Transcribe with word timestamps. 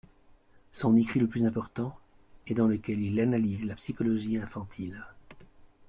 Son 0.71 0.95
écrit 0.97 1.19
le 1.19 1.27
plus 1.27 1.45
important 1.45 1.95
est', 2.47 2.55
dans 2.55 2.65
lequel 2.65 3.01
il 3.03 3.19
analyse 3.19 3.67
la 3.67 3.75
psychologie 3.75 4.39
infantile. 4.39 5.05